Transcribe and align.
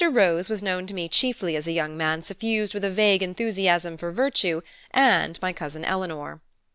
Rose 0.09 0.49
was 0.49 0.63
known 0.63 0.87
to 0.87 0.95
me 0.95 1.07
chiefly 1.07 1.55
as 1.55 1.67
a 1.67 1.71
young 1.71 1.95
man 1.95 2.23
suffused 2.23 2.73
with 2.73 2.83
a 2.83 2.89
vague 2.89 3.21
enthusiasm 3.21 3.97
for 3.97 4.11
Virtue 4.11 4.61
and 4.89 5.39
my 5.43 5.53
cousin 5.53 5.85
Eleanor. 5.85 6.41